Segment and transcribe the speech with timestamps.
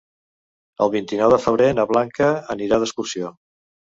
[0.85, 3.31] El vint-i-nou de febrer na Blanca anirà d'excursió.